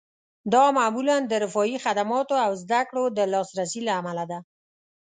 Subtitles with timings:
[0.53, 4.39] دا معمولاً د رفاهي خدماتو او زده کړو د لاسرسي له امله ده